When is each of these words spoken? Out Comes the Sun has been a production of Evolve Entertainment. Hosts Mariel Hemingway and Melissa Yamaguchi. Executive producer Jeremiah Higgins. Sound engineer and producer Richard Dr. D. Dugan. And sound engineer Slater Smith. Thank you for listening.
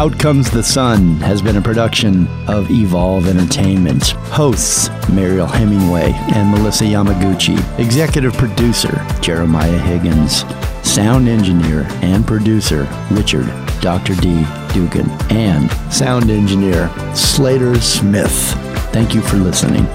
Out 0.00 0.18
Comes 0.18 0.50
the 0.50 0.62
Sun 0.62 1.16
has 1.16 1.42
been 1.42 1.56
a 1.56 1.60
production 1.60 2.26
of 2.48 2.70
Evolve 2.70 3.28
Entertainment. 3.28 4.12
Hosts 4.32 4.88
Mariel 5.10 5.46
Hemingway 5.46 6.12
and 6.34 6.50
Melissa 6.50 6.84
Yamaguchi. 6.84 7.58
Executive 7.78 8.32
producer 8.32 9.04
Jeremiah 9.20 9.78
Higgins. 9.78 10.46
Sound 10.82 11.28
engineer 11.28 11.86
and 12.00 12.26
producer 12.26 12.88
Richard 13.10 13.44
Dr. 13.82 14.14
D. 14.14 14.42
Dugan. 14.72 15.10
And 15.30 15.70
sound 15.92 16.30
engineer 16.30 16.88
Slater 17.14 17.78
Smith. 17.78 18.54
Thank 18.94 19.14
you 19.14 19.20
for 19.20 19.36
listening. 19.36 19.86